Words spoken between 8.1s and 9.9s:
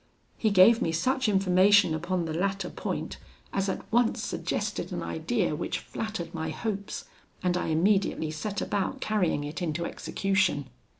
set about carrying it into